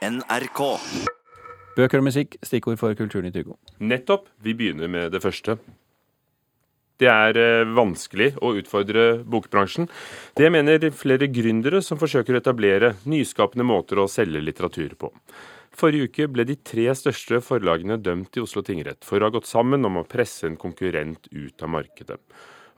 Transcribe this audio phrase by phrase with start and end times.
[0.00, 0.60] NRK.
[1.76, 3.58] Bøker og musikk, stikkord for Kulturnytt Hugo.
[3.84, 4.30] Nettopp.
[4.40, 5.58] Vi begynner med det første.
[7.00, 9.90] Det er eh, vanskelig å utfordre bokbransjen.
[10.36, 15.12] Det mener flere gründere som forsøker å etablere nyskapende måter å selge litteratur på.
[15.76, 19.48] Forrige uke ble de tre største forlagene dømt i Oslo tingrett for å ha gått
[19.48, 22.20] sammen om å presse en konkurrent ut av markedet.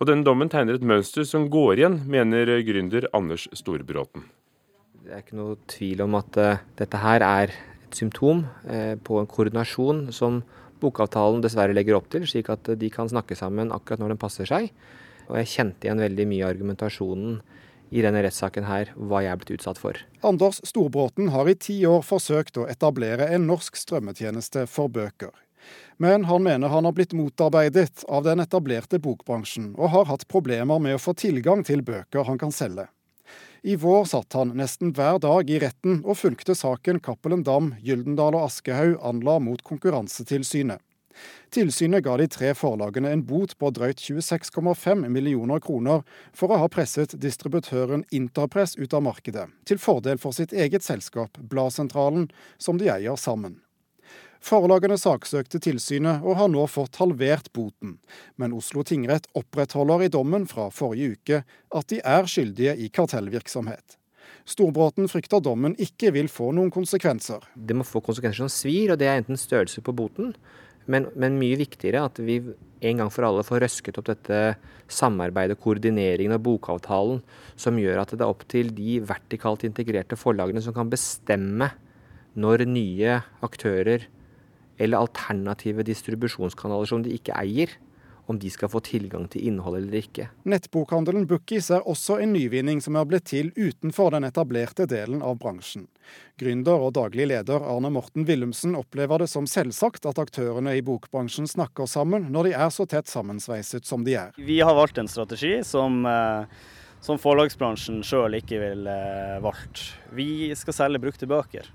[0.02, 4.26] Og denne dommen tegner et mønster som går igjen, mener gründer Anders Storbråten.
[5.02, 9.16] Det er ikke noe tvil om at uh, dette her er et symptom uh, på
[9.18, 10.44] en koordinasjon som
[10.82, 14.20] bokavtalen dessverre legger opp til, slik at uh, de kan snakke sammen akkurat når den
[14.22, 14.70] passer seg.
[15.26, 17.40] Og jeg kjente igjen veldig mye av argumentasjonen
[17.92, 19.98] i denne rettssaken her, hva jeg er blitt utsatt for.
[20.22, 25.34] Anders Storbråten har i ti år forsøkt å etablere en norsk strømmetjeneste for bøker.
[25.98, 30.78] Men han mener han har blitt motarbeidet av den etablerte bokbransjen, og har hatt problemer
[30.82, 32.88] med å få tilgang til bøker han kan selge.
[33.64, 38.34] I vår satt han nesten hver dag i retten og fulgte saken Cappelen Dam, Gyldendal
[38.34, 40.82] og Aschehoug anla mot Konkurransetilsynet.
[41.54, 46.02] Tilsynet ga de tre forlagene en bot på drøyt 26,5 millioner kroner
[46.34, 51.38] for å ha presset distributøren Interpress ut av markedet, til fordel for sitt eget selskap,
[51.38, 53.60] Bladsentralen, som de eier sammen.
[54.42, 57.94] Forlagene saksøkte tilsynet og har nå fått halvert boten,
[58.34, 61.42] men Oslo tingrett opprettholder i dommen fra forrige uke
[61.78, 63.96] at de er skyldige i kartellvirksomhet.
[64.42, 67.44] Storbråten frykter dommen ikke vil få noen konsekvenser.
[67.54, 70.32] Det må få konsekvenser som svir, og det er enten størrelse på boten,
[70.90, 72.40] men, men, mye viktigere at vi
[72.82, 74.40] en gang for alle får røsket opp dette
[74.90, 77.20] samarbeidet, koordineringen og bokavtalen,
[77.54, 81.70] som gjør at det er opp til de vertikalt integrerte forlagene som kan bestemme
[82.34, 84.08] når nye aktører
[84.78, 87.72] eller alternative distribusjonskanaler som de ikke eier,
[88.26, 90.28] om de skal få tilgang til innhold eller ikke.
[90.48, 95.38] Nettbokhandelen Bookies er også en nyvinning som er blitt til utenfor den etablerte delen av
[95.42, 95.88] bransjen.
[96.40, 101.50] Gründer og daglig leder Arne Morten Willumsen opplever det som selvsagt at aktørene i bokbransjen
[101.50, 104.38] snakker sammen når de er så tett sammensveiset som de er.
[104.38, 106.46] Vi har valgt en strategi som, eh,
[107.02, 109.88] som forlagsbransjen sjøl ikke ville eh, valgt.
[110.14, 111.68] Vi skal selge brukte bøker.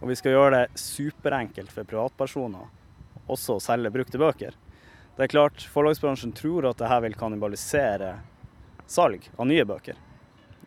[0.00, 2.66] Og vi skal gjøre det superenkelt for privatpersoner
[3.28, 4.56] også å selge brukte bøker.
[5.16, 8.12] Det er klart, Forlagsbransjen tror at dette vil kannibalisere
[8.88, 9.98] salg av nye bøker.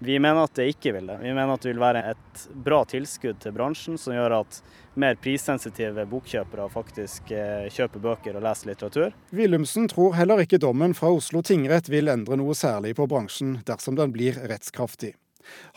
[0.02, 1.20] Vi mener at det ikke vil det.
[1.22, 4.58] Vi mener at det vil være et bra tilskudd til bransjen, som gjør at
[4.97, 9.14] mer prissensitive bokkjøpere faktisk eh, kjøper bøker og leser litteratur.
[9.30, 14.00] Willumsen tror heller ikke dommen fra Oslo tingrett vil endre noe særlig på bransjen dersom
[14.00, 15.14] den blir rettskraftig.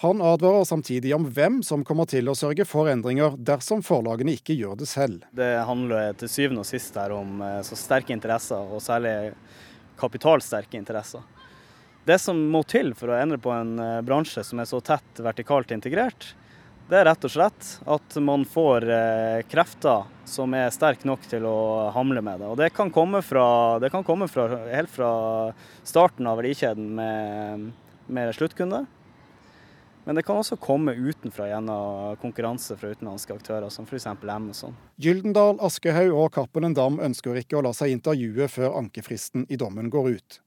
[0.02, 4.56] Han advarer samtidig om hvem som kommer til å sørge for endringer dersom forlagene ikke
[4.58, 5.26] gjør det selv.
[5.34, 9.34] Det handler til syvende og sist her om eh, så sterke interesser, og særlig
[10.00, 11.22] kapitalsterke interesser.
[12.04, 15.22] Det som må til for å endre på en eh, bransje som er så tett
[15.24, 16.34] vertikalt integrert,
[16.84, 21.46] det er rett og slett at man får eh, krefter som er sterke nok til
[21.48, 22.50] å hamle med det.
[22.50, 23.46] Og det kan komme fra,
[23.88, 25.14] kan komme fra helt fra
[25.80, 27.70] starten av verdikjeden med,
[28.12, 28.84] med sluttkunde
[30.04, 34.06] men det kan også komme utenfra gjennom konkurranse fra utenlandske aktører, som f.eks.
[34.06, 34.76] Amazon.
[35.00, 39.88] Gyldendal, Aschehoug og Cappelen Dam ønsker ikke å la seg intervjue før ankefristen i dommen
[39.92, 40.40] går ut.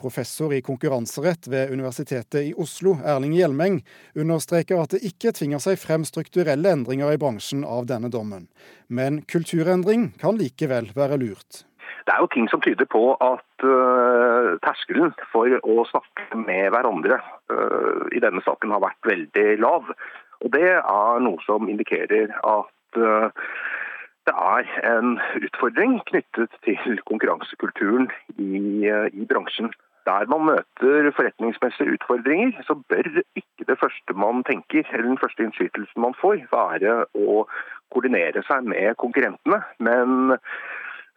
[0.00, 3.80] Professor i konkurranserett ved Universitetet i Oslo, Erling Hjelmeng,
[4.14, 8.46] understreker at det ikke tvinger seg frem strukturelle endringer i bransjen av denne dommen.
[8.88, 11.64] Men kulturendring kan likevel være lurt.
[12.06, 17.20] Det er jo ting som tyder på at uh, terskelen for å snakke med hverandre
[17.52, 19.92] uh, i denne saken har vært veldig lav.
[20.40, 23.28] Og Det er noe som indikerer at uh,
[24.28, 29.72] det er en utfordring knyttet til konkurransekulturen i, i, bransjen.
[30.08, 35.44] Der man møter forretningsmessige utfordringer, så bør ikke det første man tenker, eller den første
[35.44, 37.44] innskytelsen man får, være å
[37.92, 39.60] koordinere seg med konkurrentene.
[39.78, 40.36] Men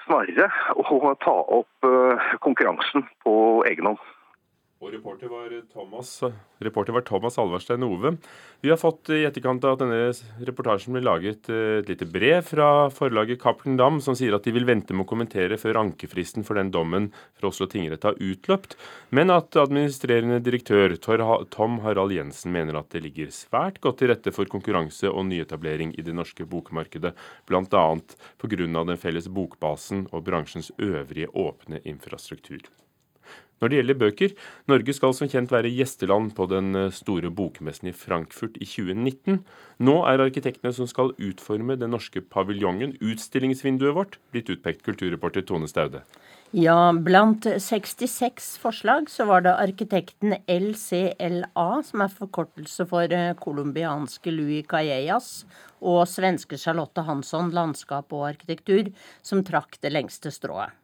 [0.05, 3.35] snarere å ta opp eh, konkurransen på
[3.69, 4.03] egen hånd.
[4.83, 6.09] Og reporter var Thomas,
[6.59, 8.17] reporter var Thomas Alvarstein Ove.
[8.59, 10.09] Vi har fått i etterkant av at denne
[10.43, 14.51] reportasjen ble laget eh, et lite brev fra forlaget Cappelen Dam, som sier at de
[14.51, 18.75] vil vente med å kommentere før ankefristen for den dommen fra Oslo tingrett har utløpt,
[19.15, 24.35] men at administrerende direktør Tom Harald Jensen mener at det ligger svært godt til rette
[24.35, 27.15] for konkurranse og nyetablering i det norske bokmarkedet,
[27.47, 27.87] bl.a.
[28.43, 28.63] pga.
[28.67, 32.67] den felles bokbasen og bransjens øvrige åpne infrastruktur.
[33.63, 34.31] Når det gjelder bøker,
[34.67, 39.37] Norge skal som kjent være gjesteland på den eh, store bokmessen i Frankfurt i 2019.
[39.87, 45.71] Nå er arkitektene som skal utforme den norske paviljongen, utstillingsvinduet vårt, blitt utpekt, kulturreporter Tone
[45.71, 46.03] Staude.
[46.51, 54.35] Ja, blant 66 forslag så var det arkitekten LCLA, som er forkortelse for eh, colombianske
[54.35, 55.47] Louis Callejas,
[55.79, 58.91] og svenske Charlotte Hansson, landskap og arkitektur,
[59.23, 60.75] som trakk det lengste strået.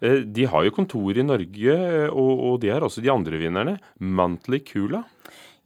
[0.00, 1.78] Eh, de har jo kontor i Norge,
[2.10, 3.78] og, de er også de andre vinnerne.
[4.00, 5.04] Mantli Kula.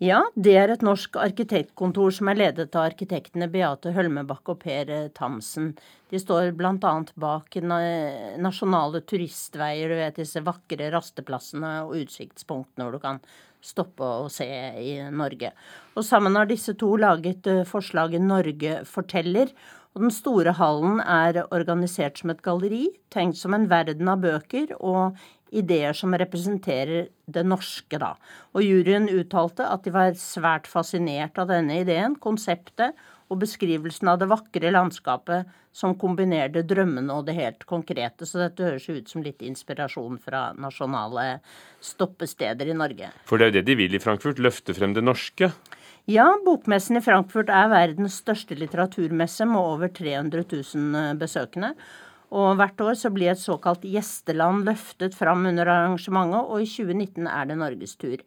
[0.03, 4.91] Ja, det er et norsk arkitektkontor som er ledet av arkitektene Beate Hølmebakk og Per
[5.15, 5.71] Tamsen.
[6.11, 6.75] De står bl.a.
[7.15, 13.23] bak nasjonale turistveier, du vet disse vakre rasteplassene og utsiktspunktene hvor du kan
[13.65, 14.47] stoppe og se
[14.83, 15.55] i Norge.
[15.95, 19.55] Og sammen har disse to laget eh, forslaget Norge forteller.
[19.95, 24.75] Og den store hallen er organisert som et galleri, tenkt som en verden av bøker
[24.81, 25.19] og
[25.55, 28.15] ideer som representerer det norske, da.
[28.59, 32.99] Og juryen uttalte at de var svært fascinert av denne ideen, konseptet
[33.31, 38.27] og beskrivelsen av det vakre landskapet som kombinerte drømmene og det helt konkrete.
[38.27, 41.39] Så dette høres ut som litt inspirasjon fra nasjonale
[41.83, 43.11] stoppesteder i Norge.
[43.31, 45.51] For det er jo det de vil i Frankfurt, løfte frem det norske?
[46.05, 51.71] Ja, bokmessen i Frankfurt er verdens største litteraturmesse med over 300 000 besøkende.
[52.35, 57.25] Og hvert år så blir et såkalt gjesteland løftet fram under arrangementet, og i 2019
[57.31, 58.21] er det Norges tur.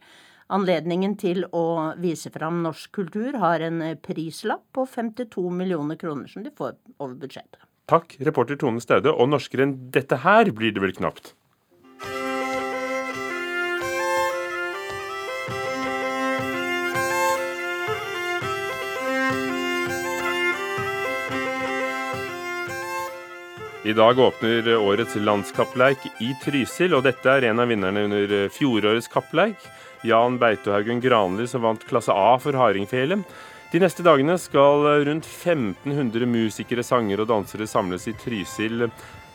[0.57, 6.45] Anledningen til å vise fram norsk kultur har en prislapp på 52 millioner kroner som
[6.45, 7.61] de får over budsjettet.
[7.91, 9.13] Takk, reporter Tone Staude.
[9.13, 11.35] Og norskere enn dette her blir det vel knapt?
[23.87, 29.07] I dag åpner årets landskappleik i Trysil, og dette er en av vinnerne under fjorårets
[29.07, 29.61] kappleik.
[30.03, 33.23] Jan Beitohaugen Granli, som vant klasse A for Hardingfjellet.
[33.71, 38.89] De neste dagene skal rundt 1500 musikere, sangere og dansere samles i Trysil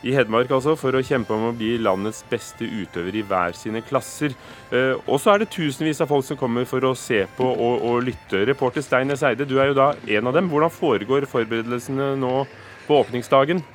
[0.05, 3.81] i Hedmark altså, for å kjempe om å bli landets beste utøver i hver sine
[3.81, 4.37] klasser.
[4.69, 7.87] Eh, og så er det tusenvis av folk som kommer for å se på og,
[7.89, 8.45] og lytte.
[8.53, 10.53] Reporter Stein Eide, du er jo da en av dem.
[10.53, 12.43] Hvordan foregår forberedelsene nå
[12.85, 13.65] på åpningsdagen?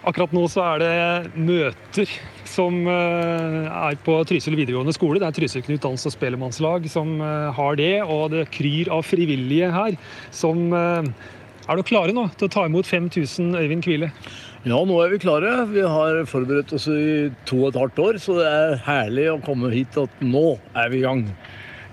[0.00, 2.08] Akkurat nå så er det møter
[2.48, 5.20] som eh, er på Trysil videregående skole.
[5.20, 9.04] Det er Trysil Knut Dans og Spellemannslag som eh, har det, og det kryr av
[9.04, 9.98] frivillige her.
[10.32, 11.10] Som eh,
[11.68, 14.10] Er du klare nå til å ta imot 5000 Øyvind Kvile?
[14.64, 15.52] Ja, nå er vi klare.
[15.68, 19.40] Vi har forberedt oss i to og et halvt år, så det er herlig å
[19.44, 21.26] komme hit at nå er vi i gang.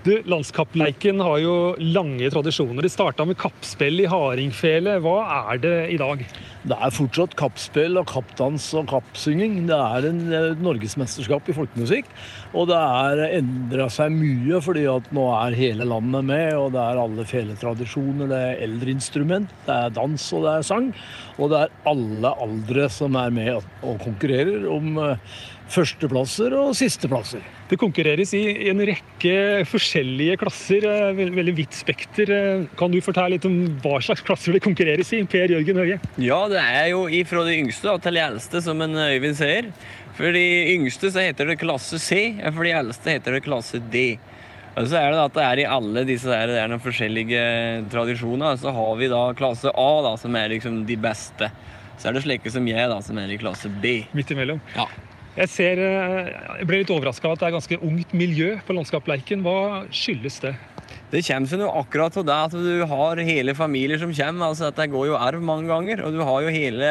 [0.04, 2.84] Du, Landskappleiken har jo lange tradisjoner.
[2.84, 4.96] Det starta med kappspill i hardingfele.
[5.04, 5.18] Hva
[5.52, 6.24] er det i dag?
[6.68, 9.62] Det er fortsatt kappspill og kappdans og kappsynging.
[9.70, 12.10] Det er en eh, norgesmesterskap i folkemusikk.
[12.52, 16.50] Og det er endra seg mye, fordi at nå er hele landet med.
[16.58, 20.68] Og det er alle feletradisjoner, det er eldre instrument, det er dans og det er
[20.68, 20.92] sang.
[21.38, 23.54] Og det er alle aldre som er med
[23.86, 25.36] og konkurrerer om eh,
[25.70, 27.44] førsteplasser og sisteplasser.
[27.68, 29.34] Det konkurreres i en rekke
[29.68, 30.86] forskjellige klasser.
[30.88, 32.32] Eh, veldig vidt spekter.
[32.34, 35.22] Eh, kan du fortelle litt om hva slags klasser det konkurreres i?
[35.30, 36.00] Per Jørgen Høie?
[36.18, 39.70] Ja, det er jo ifra de yngste til de eldste, som en Øyvind sier.
[40.18, 44.08] For de yngste så heter det klasse C, for de eldste heter det klasse D.
[44.78, 47.42] Og så er det at det er i alle disse der, der forskjellige
[47.90, 48.58] tradisjoner.
[48.60, 51.50] Så har vi da klasse A, da, som er liksom de beste.
[51.98, 54.00] Så er det slike som jeg, da, som er i klasse B.
[54.14, 54.62] Midt imellom?
[54.76, 54.86] Ja.
[55.38, 56.30] Jeg, ser, eh,
[56.60, 59.42] jeg ble litt overraska av at det er ganske ungt miljø på Landskapsleiken.
[59.46, 60.54] Hva skyldes det?
[61.08, 64.50] Det kommer seg akkurat av det at du har hele familier som kommer.
[64.50, 66.02] altså Dette går jo arv mange ganger.
[66.04, 66.90] Og du har jo hele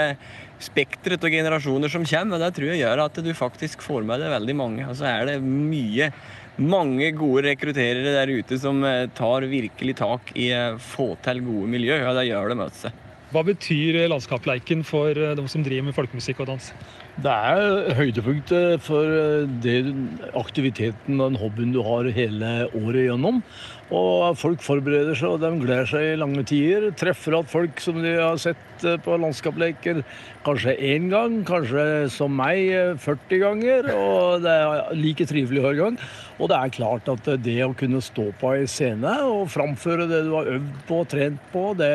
[0.63, 2.39] spekteret av generasjoner som kommer.
[2.39, 4.87] og Det tror jeg gjør at du faktisk får med deg veldig mange.
[4.87, 6.11] Og så er det mye
[6.57, 11.69] mange gode rekrutterere der ute som eh, tar virkelig tak i eh, få til gode
[11.69, 11.97] miljø.
[12.01, 13.03] Ja, det gjør det med seg.
[13.33, 16.71] Hva betyr landskapsleiken for de som driver med folkemusikk og dans?
[17.17, 23.39] Det er høydepunktet for eh, den aktiviteten og den hobbyen du har hele året gjennom.
[23.87, 26.89] Og folk forbereder seg, og de gleder seg i lange tider.
[26.99, 30.01] Treffer at folk som de har sett eh, på landskapsleker
[30.43, 32.67] kanskje én gang, kanskje som meg
[32.99, 33.87] 40 eh, ganger.
[33.95, 35.99] Og det er like trivelig hver gang.
[36.35, 40.19] Og det er klart at det å kunne stå på ei scene og framføre det
[40.27, 41.93] du har øvd på og trent på, det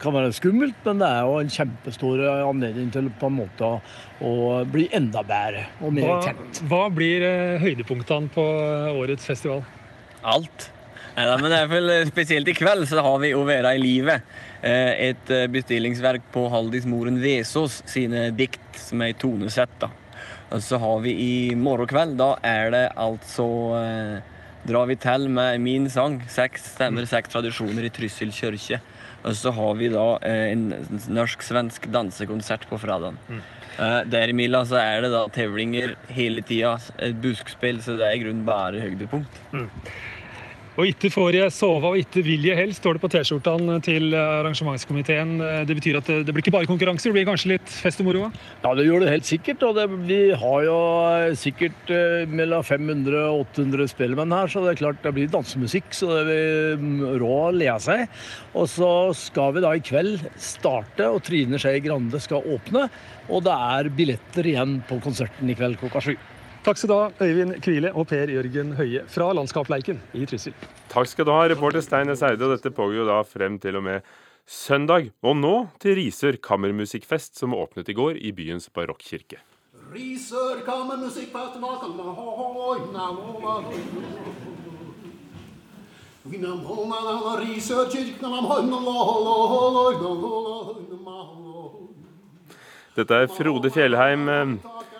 [0.00, 3.70] kan være skummelt, men det er jo en kjempestor anledning til på en måte
[4.24, 4.32] å
[4.70, 6.34] bli enda bedre og mer hva.
[6.72, 7.28] Hva blir
[7.62, 8.48] høydepunktene på
[8.96, 9.62] årets festival?
[10.26, 10.70] Alt.
[11.18, 13.80] Neida, men det er vel eh, Spesielt i kveld så har vi 'Å være i
[13.82, 14.22] livet'.
[14.62, 19.88] Eh, et eh, bestillingsverk på Haldis Moren Vesaas sine dikt som er i tonesett.
[20.50, 23.48] Og så har vi i morgen kveld, da er det altså
[23.80, 24.20] eh,
[24.68, 26.22] drar vi til med min sang.
[26.30, 28.80] Seks stemmer, seks tradisjoner i Trysil kirke.
[29.26, 30.68] Og så har vi da en
[31.10, 33.18] norsk-svensk dansekonsert på fredag.
[33.28, 33.42] Mm.
[33.78, 36.76] Eh, Derimellom så er det da tevlinger hele tida.
[36.98, 39.42] Et buskspill, så det er i grunnen bare høydepunkt.
[39.52, 39.68] Mm.
[40.78, 44.12] Og ikke får jeg sove og ikke vil jeg helst, står det på T-skjortene til
[44.14, 45.32] arrangementskomiteen.
[45.66, 48.28] Det betyr at det, blir ikke bare konkurranser, det blir kanskje litt fest og moro?
[48.62, 49.64] Ja, det gjør det helt sikkert.
[49.66, 50.78] Og det, vi har jo
[51.40, 55.90] sikkert eh, mellom 500 og 800 spellemenn her, så det er klart det blir dansemusikk,
[55.98, 58.06] så det blir råd å le av seg.
[58.54, 62.86] Og så skal vi da i kveld starte, og Trine Skei Grande skal åpne.
[63.26, 66.14] Og det er billetter igjen på konserten i kveld klokka sju.
[66.68, 70.52] Takk skal du ha, Øyvind Kvile og Per Jørgen Høie fra Landskapsleiken i Trysil.
[70.92, 72.20] Takk skal du ha, reporter Stein S.
[72.20, 72.44] Eide.
[72.44, 74.10] Og dette pågår jo da frem til og med
[74.44, 75.08] søndag.
[75.24, 79.40] Og nå til Risør kammermusikkfest, som åpnet i går i byens barokkirke.
[79.94, 81.56] Risør kammermusikkfest
[92.98, 94.28] Dette er Frode Fjellheim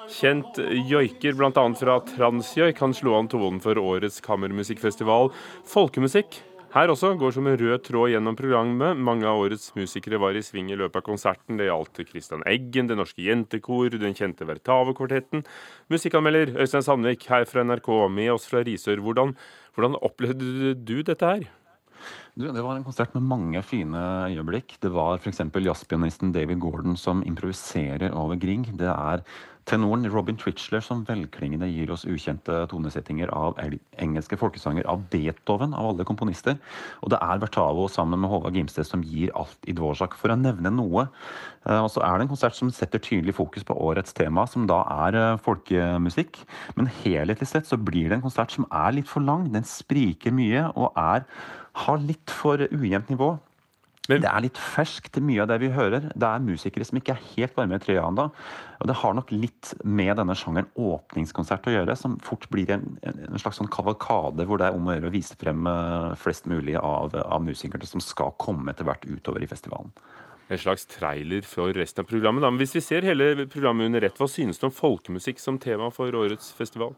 [0.08, 0.56] Kjent
[0.88, 1.64] joiker bl.a.
[1.76, 2.78] fra Transjoik.
[2.80, 5.28] Han slo an tonen for årets kammermusikkfestival
[5.68, 6.40] Folkemusikk.
[6.72, 8.96] Her også går som en rød tråd gjennom programmet.
[8.96, 11.56] Mange av årets musikere var i sving i løpet av konserten.
[11.60, 15.44] Det gjaldt Christian Eggen, Det Norske Jentekor, den kjente Vertave-kvartetten.
[15.92, 19.00] Musikkanmelder Øystein Sandvik her fra NRK, med oss fra Risør.
[19.04, 19.36] Hvordan,
[19.76, 21.48] hvordan opplevde du dette her?
[22.38, 24.76] Du, det var en konsert med mange fine øyeblikk.
[24.82, 25.42] Det var f.eks.
[25.50, 28.70] jazzpianisten David Gordon som improviserer over Grieg.
[28.78, 29.24] Det er
[29.68, 33.58] Tenoren Robin Twitchler som velklingende gir oss ukjente tonesettinger av
[34.00, 36.56] engelske folkesanger av Beethoven, av alle komponister.
[37.02, 40.38] Og det er Bertavo sammen med Håvard Gimsted som gir alt i Dvorak, for å
[40.40, 41.08] nevne noe.
[41.66, 44.64] Eh, og så er det en konsert som setter tydelig fokus på årets tema, som
[44.70, 46.40] da er eh, folkemusikk.
[46.78, 49.50] Men helhetlig sett så blir det en konsert som er litt for lang.
[49.52, 51.28] Den spriker mye og er,
[51.84, 53.36] har litt for ujevnt nivå.
[54.08, 56.06] Men, det er litt ferskt, mye av det vi hører.
[56.16, 58.24] Det er musikere som ikke er helt varme i trøya ennå.
[58.80, 62.86] Og det har nok litt med denne sjangeren åpningskonsert å gjøre, som fort blir en,
[63.04, 66.48] en slags sånn kavalkade hvor det er om å gjøre å vise frem eh, flest
[66.48, 69.92] mulig av, av musikere som skal komme etter hvert utover i festivalen.
[70.48, 72.40] En slags trailer for resten av programmet.
[72.40, 72.48] Da.
[72.48, 75.90] Men hvis vi ser hele programmet under ett, hva synes du om folkemusikk som tema
[75.92, 76.96] for årets festival?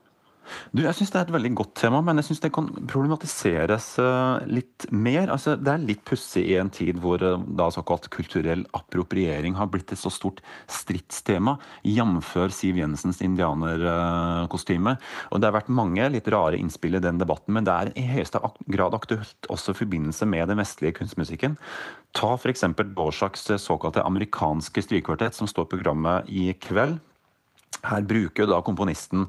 [0.70, 3.88] Du, jeg syns det er et veldig godt tema, men jeg syns det kan problematiseres
[4.02, 5.30] uh, litt mer.
[5.32, 9.70] Altså, det er litt pussig i en tid hvor uh, da såkalt kulturell appropriering har
[9.72, 12.32] blitt et så stort stridstema, jf.
[12.54, 14.96] Siv Jensens indianerkostyme.
[15.30, 18.06] Og det har vært mange litt rare innspill i den debatten, men det er i
[18.10, 18.40] høyeste
[18.70, 21.58] grad aktuelt også i forbindelse med den vestlige kunstmusikken.
[22.16, 22.64] Ta f.eks.
[22.96, 26.98] Borsaks såkalte amerikanske strykekvartett, som står programmet i kveld.
[27.86, 29.24] Her bruker da komponisten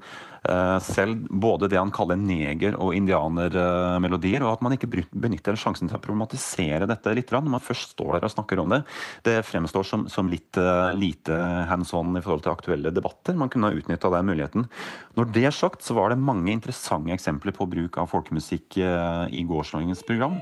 [0.49, 5.89] eh, selv både det han kaller neger- og indianermelodier, og at man ikke benytter sjansen
[5.89, 8.81] til å problematisere dette litt når man først står der og snakker om det.
[9.27, 11.37] Det fremstår som, som litt uh, lite
[11.69, 13.37] hands on i forhold til aktuelle debatter.
[13.39, 14.67] Man kunne ha utnytta den muligheten.
[15.15, 19.43] Når det er sagt, så var det mange interessante eksempler på bruk av folkemusikk i
[19.47, 20.39] gårsdagens program,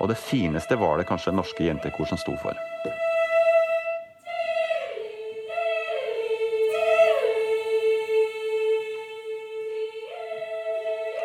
[0.00, 2.56] og det fineste var det kanskje norske jentekor som sto for.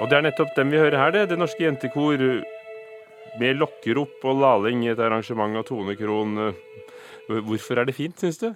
[0.02, 1.28] Og det er nettopp dem vi hører her, det.
[1.30, 2.26] Det Norske Jentekor
[3.40, 6.52] med lokkerop og laling i et arrangement av Tone Krohn.
[7.30, 8.50] Hvorfor er det fint, syns du?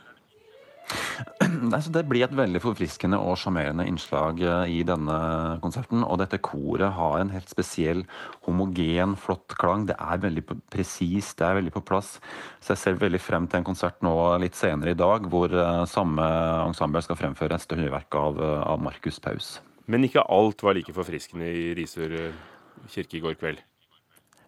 [1.55, 5.17] Det blir et veldig forfriskende og sjarmerende innslag eh, i denne
[5.63, 6.03] konserten.
[6.03, 8.03] Og dette koret har en helt spesiell,
[8.47, 9.87] homogen, flott klang.
[9.89, 12.15] Det er veldig presist, det er veldig på plass.
[12.59, 15.85] Så jeg ser veldig frem til en konsert nå litt senere i dag, hvor eh,
[15.89, 16.27] samme
[16.65, 19.55] ensemble skal fremføre et størreverk av, eh, av Markus Paus.
[19.91, 22.43] Men ikke alt var like forfriskende i Risør eh,
[22.91, 23.63] kirke i går kveld?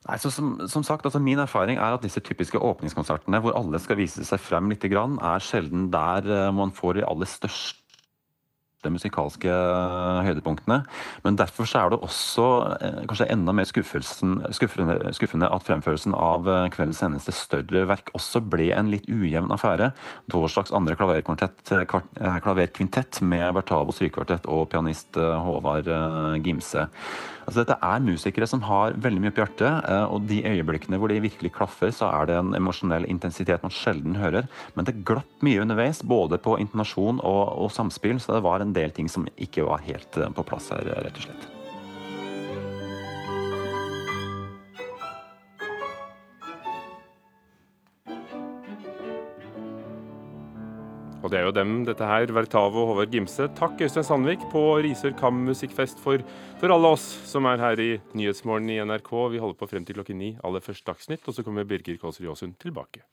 [0.08, 3.80] Nei, så som, som sagt, altså Min erfaring er at disse typiske åpningskonsertene hvor alle
[3.84, 7.87] skal vise seg frem litt, er sjelden der eh, man får de aller største
[8.86, 10.78] de musikalske eh, høydepunktene.
[11.26, 12.46] Men derfor er det også
[13.10, 16.42] kanskje enda mer skuffende, skuffende, at fremførelsen av
[16.74, 19.88] kveldens eneste større verk også ble en litt ujevn affære.
[20.32, 25.88] Torsdags andre klaverkvintett med Bertavo strykekvartett og pianist Håvard
[26.46, 26.84] Gimse.
[27.48, 31.08] Altså, dette er musikere som har veldig mye på hjertet, eh, og de øyeblikkene hvor
[31.08, 34.50] de virkelig klaffer, så er det en emosjonell intensitet man sjelden hører.
[34.76, 38.67] Men det glapp mye underveis, både på intonasjon og, og samspill, så det var en
[38.76, 41.54] del ting som ikke var helt eh, på plass her, rett og slett.
[51.28, 53.50] Og det er jo dem, dette her, Vertavo og Håvard Gimse.
[53.58, 56.22] Takk, Øystein Sandvik, på Risør Kammusikkfest for,
[56.62, 59.12] for alle oss som er her i Nyhetsmorgen i NRK.
[59.34, 62.30] Vi holder på frem til klokken ni, aller først Dagsnytt, og så kommer Birger Kåsrud
[62.30, 63.04] Jåsund tilbake.